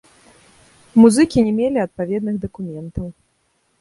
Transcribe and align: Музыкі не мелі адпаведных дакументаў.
Музыкі 1.01 1.45
не 1.49 1.53
мелі 1.59 1.79
адпаведных 1.87 2.35
дакументаў. 2.47 3.07